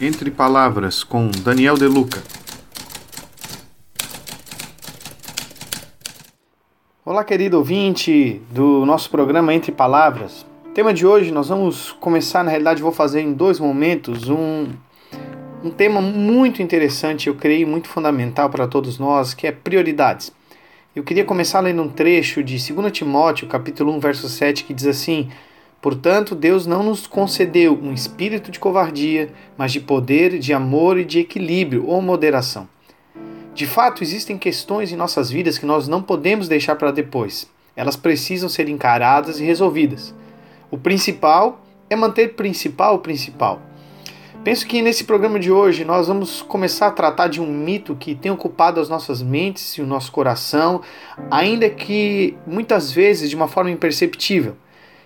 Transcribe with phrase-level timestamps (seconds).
[0.00, 2.22] Entre Palavras com Daniel Deluca.
[7.04, 10.44] Olá, querido ouvinte do nosso programa Entre Palavras.
[10.74, 14.68] Tema de hoje nós vamos começar, na realidade, vou fazer em dois momentos um,
[15.62, 20.32] um tema muito interessante, eu creio muito fundamental para todos nós, que é prioridades.
[20.96, 24.86] Eu queria começar lendo um trecho de 2 Timóteo, capítulo 1, verso 7, que diz
[24.86, 25.30] assim:
[25.82, 31.04] Portanto, Deus não nos concedeu um espírito de covardia, mas de poder, de amor e
[31.04, 32.68] de equilíbrio ou moderação.
[33.52, 37.50] De fato, existem questões em nossas vidas que nós não podemos deixar para depois.
[37.74, 40.14] Elas precisam ser encaradas e resolvidas.
[40.70, 41.60] O principal
[41.90, 43.60] é manter principal o principal.
[44.44, 48.14] Penso que nesse programa de hoje nós vamos começar a tratar de um mito que
[48.14, 50.80] tem ocupado as nossas mentes e o nosso coração,
[51.28, 54.56] ainda que muitas vezes de uma forma imperceptível.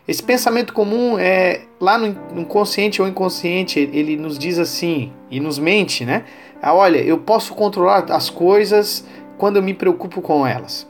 [0.09, 2.07] Esse pensamento comum é lá no
[2.41, 6.25] inconsciente ou inconsciente, ele nos diz assim e nos mente, né?
[6.63, 9.05] Ah, olha, eu posso controlar as coisas
[9.37, 10.89] quando eu me preocupo com elas.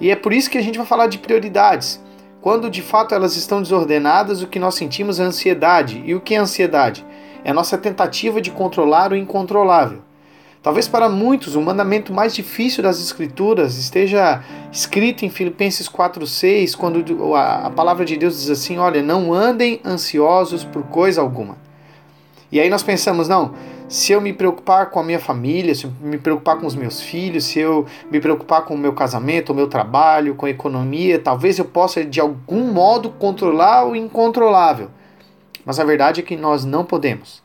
[0.00, 2.02] E é por isso que a gente vai falar de prioridades.
[2.40, 6.02] Quando de fato elas estão desordenadas, o que nós sentimos é ansiedade.
[6.04, 7.04] E o que é ansiedade?
[7.44, 10.02] É a nossa tentativa de controlar o incontrolável.
[10.62, 17.02] Talvez para muitos o mandamento mais difícil das Escrituras esteja escrito em Filipenses 4,6, quando
[17.34, 21.56] a palavra de Deus diz assim: Olha, não andem ansiosos por coisa alguma.
[22.52, 23.54] E aí nós pensamos, não,
[23.88, 27.00] se eu me preocupar com a minha família, se eu me preocupar com os meus
[27.00, 31.18] filhos, se eu me preocupar com o meu casamento, o meu trabalho, com a economia,
[31.18, 34.90] talvez eu possa de algum modo controlar o incontrolável.
[35.64, 37.42] Mas a verdade é que nós não podemos.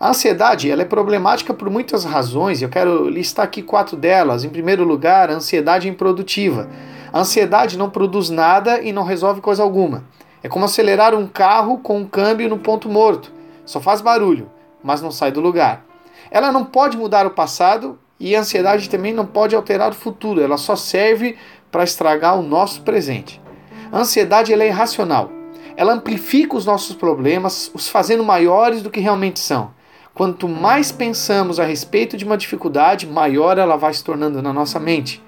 [0.00, 4.44] A ansiedade ela é problemática por muitas razões, eu quero listar aqui quatro delas.
[4.44, 6.68] Em primeiro lugar, a ansiedade improdutiva.
[7.12, 10.04] A ansiedade não produz nada e não resolve coisa alguma.
[10.40, 13.32] É como acelerar um carro com um câmbio no ponto morto.
[13.66, 14.48] Só faz barulho,
[14.84, 15.84] mas não sai do lugar.
[16.30, 20.40] Ela não pode mudar o passado e a ansiedade também não pode alterar o futuro.
[20.40, 21.36] Ela só serve
[21.72, 23.42] para estragar o nosso presente.
[23.90, 25.32] A ansiedade ela é irracional.
[25.76, 29.76] Ela amplifica os nossos problemas, os fazendo maiores do que realmente são.
[30.18, 34.80] Quanto mais pensamos a respeito de uma dificuldade, maior ela vai se tornando na nossa
[34.80, 35.22] mente.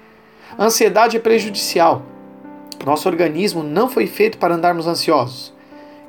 [0.57, 2.01] A ansiedade é prejudicial.
[2.85, 5.53] Nosso organismo não foi feito para andarmos ansiosos.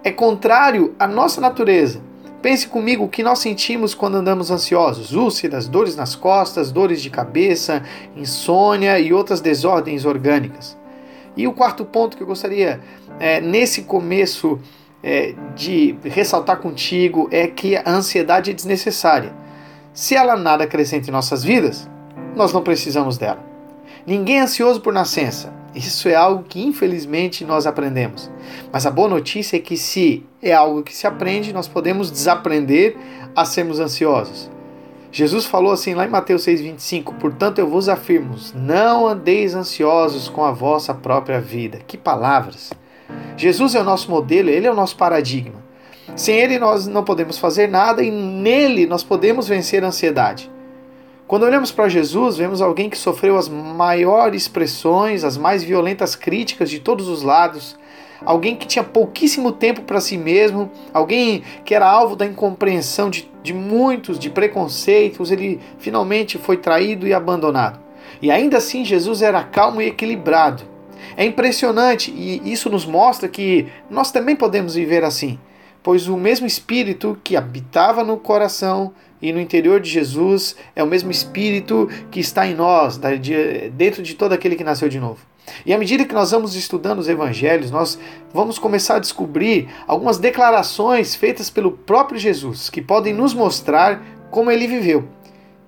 [0.02, 2.02] É contrário à nossa natureza.
[2.42, 7.08] Pense comigo o que nós sentimos quando andamos ansiosos: úlceras, dores nas costas, dores de
[7.08, 7.84] cabeça,
[8.16, 10.76] insônia e outras desordens orgânicas.
[11.36, 12.80] E o quarto ponto que eu gostaria,
[13.20, 14.58] é, nesse começo
[15.02, 19.32] é, de ressaltar contigo é que a ansiedade é desnecessária.
[19.92, 21.88] Se ela nada acrescenta em nossas vidas,
[22.34, 23.44] nós não precisamos dela.
[24.06, 25.52] Ninguém é ansioso por nascença.
[25.74, 28.30] Isso é algo que infelizmente nós aprendemos.
[28.70, 32.96] Mas a boa notícia é que se é algo que se aprende, nós podemos desaprender
[33.34, 34.50] a sermos ansiosos.
[35.10, 40.44] Jesus falou assim lá em Mateus 6,25: Portanto eu vos afirmo, não andeis ansiosos com
[40.44, 41.80] a vossa própria vida.
[41.86, 42.72] Que palavras!
[43.36, 45.62] Jesus é o nosso modelo, ele é o nosso paradigma.
[46.14, 50.50] Sem ele nós não podemos fazer nada e nele nós podemos vencer a ansiedade.
[51.26, 56.68] Quando olhamos para Jesus, vemos alguém que sofreu as maiores pressões, as mais violentas críticas
[56.68, 57.78] de todos os lados,
[58.24, 63.30] alguém que tinha pouquíssimo tempo para si mesmo, alguém que era alvo da incompreensão de,
[63.42, 67.80] de muitos, de preconceitos, ele finalmente foi traído e abandonado.
[68.20, 70.64] E ainda assim, Jesus era calmo e equilibrado.
[71.16, 75.38] É impressionante e isso nos mostra que nós também podemos viver assim,
[75.82, 80.86] pois o mesmo Espírito que habitava no coração e no interior de Jesus é o
[80.86, 82.98] mesmo Espírito que está em nós,
[83.72, 85.20] dentro de todo aquele que nasceu de novo.
[85.66, 87.98] E à medida que nós vamos estudando os evangelhos, nós
[88.32, 94.50] vamos começar a descobrir algumas declarações feitas pelo próprio Jesus que podem nos mostrar como
[94.50, 95.08] ele viveu.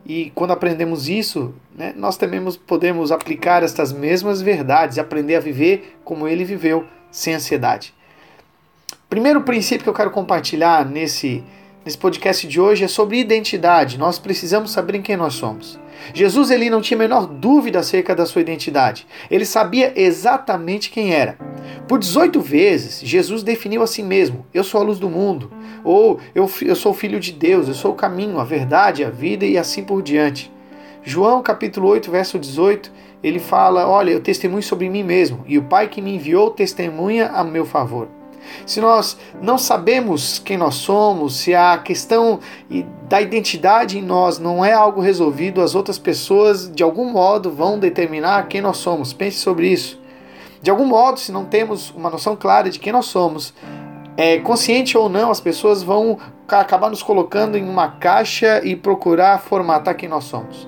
[0.07, 5.41] E quando aprendemos isso, né, nós também podemos aplicar estas mesmas verdades e aprender a
[5.41, 7.95] viver como ele viveu, sem ansiedade.
[9.09, 11.43] Primeiro princípio que eu quero compartilhar nesse,
[11.85, 13.97] nesse podcast de hoje é sobre identidade.
[13.97, 15.79] Nós precisamos saber em quem nós somos.
[16.13, 19.07] Jesus ele não tinha a menor dúvida acerca da sua identidade.
[19.31, 21.39] Ele sabia exatamente quem era.
[21.87, 25.51] Por 18 vezes, Jesus definiu a si mesmo: Eu sou a luz do mundo,
[25.83, 29.45] ou eu, eu sou filho de Deus, eu sou o caminho, a verdade, a vida
[29.45, 30.53] e assim por diante.
[31.03, 32.91] João capítulo 8, verso 18,
[33.23, 37.29] ele fala: Olha, eu testemunho sobre mim mesmo, e o Pai que me enviou testemunha
[37.29, 38.09] a meu favor.
[38.67, 42.41] Se nós não sabemos quem nós somos, se a questão
[43.09, 47.79] da identidade em nós não é algo resolvido, as outras pessoas de algum modo vão
[47.79, 49.13] determinar quem nós somos.
[49.13, 50.01] Pense sobre isso.
[50.65, 53.53] De algum modo, se não temos uma noção clara de quem nós somos,
[54.17, 56.19] é, consciente ou não, as pessoas vão
[56.49, 60.67] acabar nos colocando em uma caixa e procurar formatar quem nós somos.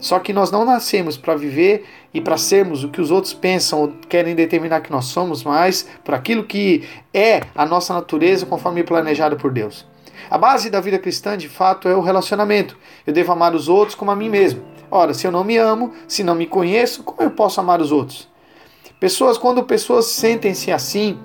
[0.00, 3.82] Só que nós não nascemos para viver e para sermos o que os outros pensam
[3.82, 8.82] ou querem determinar que nós somos, mas por aquilo que é a nossa natureza conforme
[8.82, 9.86] planejado por Deus.
[10.30, 12.78] A base da vida cristã, de fato, é o relacionamento.
[13.06, 14.62] Eu devo amar os outros como a mim mesmo.
[14.90, 17.92] Ora, se eu não me amo, se não me conheço, como eu posso amar os
[17.92, 18.32] outros?
[19.04, 21.18] Pessoas, quando pessoas sentem-se assim,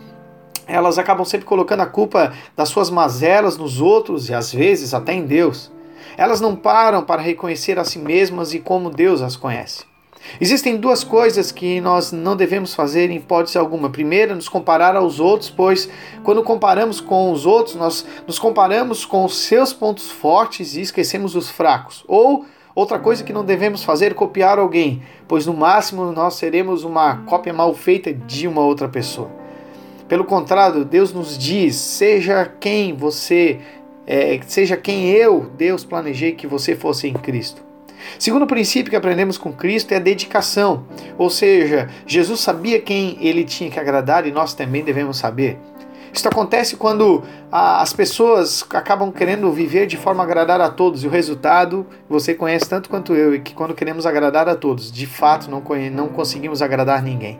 [0.67, 5.13] elas acabam sempre colocando a culpa das suas mazelas nos outros e às vezes até
[5.13, 5.71] em Deus.
[6.17, 9.85] Elas não param para reconhecer a si mesmas e como Deus as conhece.
[10.41, 13.89] Existem duas coisas que nós não devemos fazer em hipótese alguma.
[13.89, 15.89] Primeiro, nos comparar aos outros, pois
[16.21, 21.33] quando comparamos com os outros, nós nos comparamos com os seus pontos fortes e esquecemos
[21.33, 22.03] os fracos.
[22.09, 22.45] Ou
[22.79, 27.53] outra coisa que não devemos fazer, copiar alguém, pois no máximo nós seremos uma cópia
[27.53, 29.29] mal feita de uma outra pessoa.
[30.07, 33.59] Pelo contrário, Deus nos diz: seja quem você,
[34.07, 37.61] é, seja quem eu, Deus, planejei que você fosse em Cristo.
[38.17, 40.85] Segundo princípio que aprendemos com Cristo é a dedicação,
[41.17, 45.57] ou seja, Jesus sabia quem ele tinha que agradar e nós também devemos saber.
[46.13, 51.07] Isso acontece quando as pessoas acabam querendo viver de forma a agradar a todos, e
[51.07, 55.05] o resultado você conhece tanto quanto eu, e que quando queremos agradar a todos, de
[55.05, 57.39] fato não, não conseguimos agradar ninguém.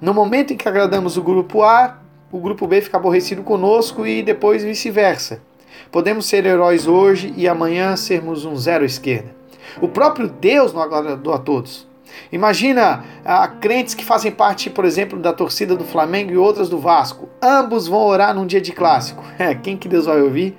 [0.00, 1.98] No momento em que agradamos o grupo A,
[2.32, 5.42] o grupo B fica aborrecido conosco e depois vice-versa.
[5.90, 9.34] Podemos ser heróis hoje e amanhã sermos um zero esquerda.
[9.80, 11.89] O próprio Deus não agradou a todos.
[12.32, 16.78] Imagina ah, crentes que fazem parte, por exemplo, da torcida do Flamengo e outras do
[16.78, 17.28] Vasco.
[17.42, 19.24] Ambos vão orar num dia de clássico.
[19.40, 20.54] É, quem que Deus vai ouvir?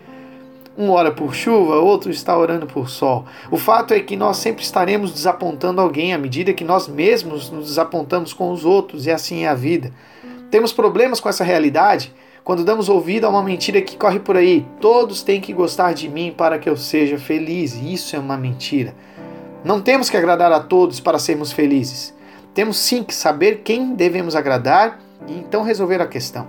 [0.76, 3.26] Um ora por chuva, outro está orando por sol.
[3.52, 7.68] O fato é que nós sempre estaremos desapontando alguém à medida que nós mesmos nos
[7.68, 9.92] desapontamos com os outros, e assim é a vida.
[10.50, 12.12] Temos problemas com essa realidade
[12.44, 14.66] quando damos ouvido a uma mentira que corre por aí.
[14.80, 17.76] Todos têm que gostar de mim para que eu seja feliz.
[17.76, 18.96] Isso é uma mentira.
[19.64, 22.14] Não temos que agradar a todos para sermos felizes.
[22.54, 26.48] Temos sim que saber quem devemos agradar e então resolver a questão.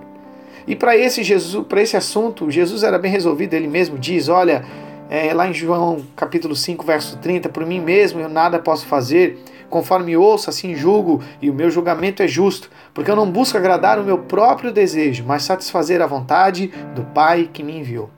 [0.67, 4.65] E para esse Jesus, para esse assunto, Jesus era bem resolvido, ele mesmo diz, olha,
[5.09, 9.37] é, lá em João capítulo 5, verso 30, por mim mesmo eu nada posso fazer,
[9.69, 13.99] conforme ouço, assim julgo, e o meu julgamento é justo, porque eu não busco agradar
[13.99, 18.09] o meu próprio desejo, mas satisfazer a vontade do Pai que me enviou.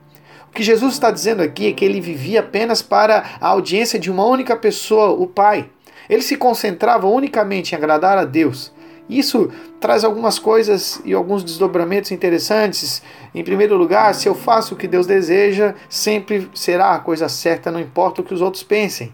[0.56, 4.24] Que Jesus está dizendo aqui é que ele vivia apenas para a audiência de uma
[4.24, 5.68] única pessoa, o Pai.
[6.08, 8.72] Ele se concentrava unicamente em agradar a Deus.
[9.06, 13.02] Isso traz algumas coisas e alguns desdobramentos interessantes.
[13.34, 17.70] Em primeiro lugar, se eu faço o que Deus deseja, sempre será a coisa certa,
[17.70, 19.12] não importa o que os outros pensem.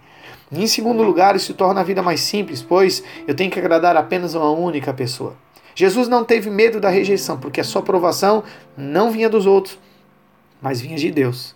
[0.52, 4.36] em segundo lugar, isso torna a vida mais simples, pois eu tenho que agradar apenas
[4.36, 5.34] uma única pessoa.
[5.74, 8.44] Jesus não teve medo da rejeição, porque a sua aprovação
[8.76, 9.76] não vinha dos outros,
[10.62, 11.54] mas vinha de Deus.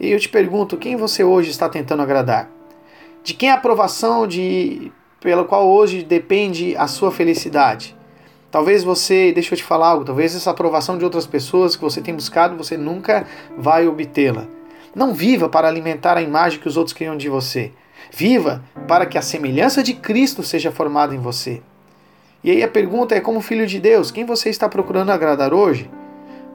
[0.00, 2.48] E eu te pergunto, quem você hoje está tentando agradar?
[3.22, 4.90] De quem a aprovação de
[5.20, 7.96] pela qual hoje depende a sua felicidade?
[8.50, 12.00] Talvez você, deixa eu te falar algo, talvez essa aprovação de outras pessoas que você
[12.00, 13.26] tem buscado, você nunca
[13.58, 14.46] vai obtê-la.
[14.94, 17.72] Não viva para alimentar a imagem que os outros criam de você.
[18.10, 21.60] Viva para que a semelhança de Cristo seja formada em você.
[22.42, 25.90] E aí a pergunta é: como filho de Deus, quem você está procurando agradar hoje?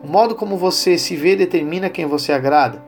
[0.03, 2.83] O modo como você se vê determina quem você agrada.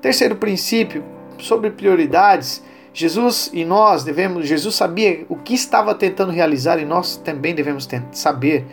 [0.00, 1.02] Terceiro princípio,
[1.36, 2.62] sobre prioridades,
[2.92, 7.88] Jesus e nós devemos, Jesus sabia o que estava tentando realizar e nós também devemos
[8.12, 8.66] saber.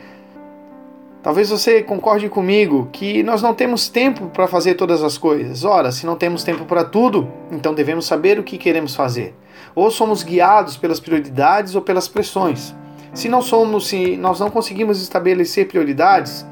[1.24, 5.66] Talvez você concorde comigo que nós não temos tempo para fazer todas as coisas.
[5.66, 9.36] Ora, se não temos tempo para tudo, então devemos saber o que queremos fazer.
[9.75, 12.75] Ou somos guiados pelas prioridades ou pelas pressões.
[13.13, 16.46] Se não somos, se nós não conseguimos estabelecer prioridades,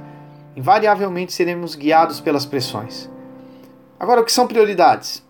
[0.56, 3.10] invariavelmente seremos guiados pelas pressões.
[4.00, 5.24] Agora, o que são prioridades?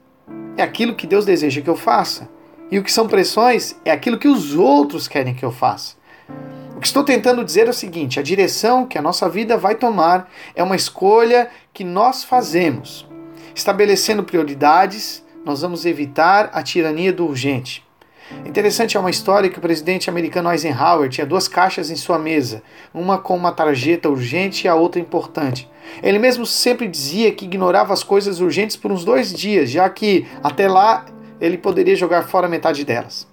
[0.57, 2.29] É aquilo que Deus deseja que eu faça.
[2.71, 5.95] E o que são pressões é aquilo que os outros querem que eu faça.
[6.75, 9.75] O que estou tentando dizer é o seguinte: a direção que a nossa vida vai
[9.75, 13.07] tomar é uma escolha que nós fazemos.
[13.53, 17.84] Estabelecendo prioridades, nós vamos evitar a tirania do urgente.
[18.45, 22.63] Interessante é uma história que o presidente americano Eisenhower tinha duas caixas em sua mesa,
[22.93, 25.69] uma com uma tarjeta urgente e a outra importante.
[26.01, 30.25] Ele mesmo sempre dizia que ignorava as coisas urgentes por uns dois dias, já que
[30.43, 31.05] até lá
[31.39, 33.27] ele poderia jogar fora metade delas.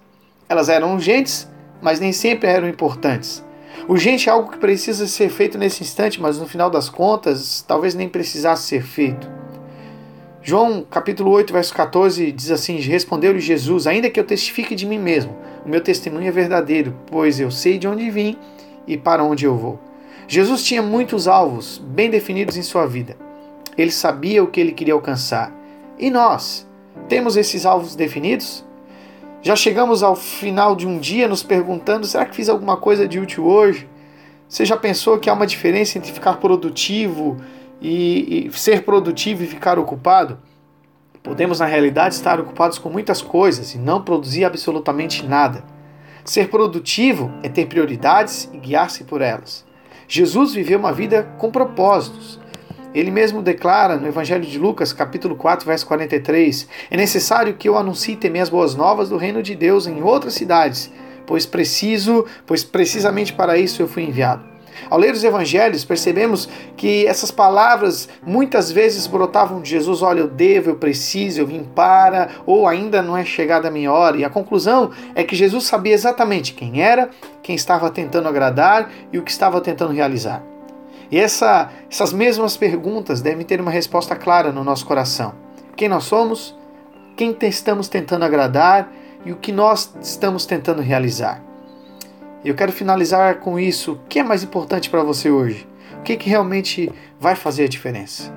[0.47, 1.47] Elas eram urgentes,
[1.81, 3.43] mas nem sempre eram importantes.
[3.87, 7.95] Urgente é algo que precisa ser feito nesse instante, mas no final das contas, talvez
[7.95, 9.42] nem precisasse ser feito.
[10.45, 14.99] João capítulo 8, verso 14 diz assim: Respondeu-lhe Jesus: Ainda que eu testifique de mim
[14.99, 15.33] mesmo,
[15.65, 18.37] o meu testemunho é verdadeiro, pois eu sei de onde vim
[18.85, 19.79] e para onde eu vou.
[20.27, 23.15] Jesus tinha muitos alvos bem definidos em sua vida.
[23.77, 25.49] Ele sabia o que ele queria alcançar.
[25.97, 26.67] E nós?
[27.07, 28.65] Temos esses alvos definidos?
[29.41, 33.17] Já chegamos ao final de um dia nos perguntando: será que fiz alguma coisa de
[33.17, 33.87] útil hoje?
[34.49, 37.37] Você já pensou que há uma diferença entre ficar produtivo
[37.81, 40.39] e, e ser produtivo e ficar ocupado?
[41.23, 45.63] Podemos, na realidade, estar ocupados com muitas coisas e não produzir absolutamente nada.
[46.25, 49.65] Ser produtivo é ter prioridades e guiar-se por elas.
[50.07, 52.39] Jesus viveu uma vida com propósitos.
[52.93, 57.77] Ele mesmo declara no Evangelho de Lucas, capítulo 4, verso 43: É necessário que eu
[57.77, 60.91] anuncie também as boas novas do reino de Deus em outras cidades,
[61.25, 64.52] pois preciso, pois precisamente para isso eu fui enviado.
[64.89, 70.27] Ao ler os evangelhos, percebemos que essas palavras muitas vezes brotavam de Jesus: olha, eu
[70.27, 74.17] devo, eu preciso, eu vim para, ou ainda não é chegada a minha hora.
[74.17, 77.09] E a conclusão é que Jesus sabia exatamente quem era,
[77.41, 80.43] quem estava tentando agradar e o que estava tentando realizar.
[81.11, 85.33] E essa, essas mesmas perguntas devem ter uma resposta clara no nosso coração:
[85.75, 86.57] quem nós somos,
[87.15, 88.91] quem estamos tentando agradar
[89.25, 91.52] e o que nós estamos tentando realizar.
[92.43, 93.93] Eu quero finalizar com isso.
[93.93, 95.67] O que é mais importante para você hoje?
[95.99, 98.33] O que, que realmente vai fazer a diferença?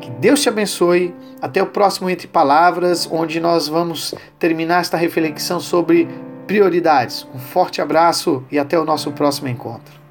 [0.00, 1.14] Que Deus te abençoe.
[1.40, 6.08] Até o próximo Entre Palavras, onde nós vamos terminar esta reflexão sobre
[6.48, 7.28] prioridades.
[7.32, 10.07] Um forte abraço e até o nosso próximo encontro.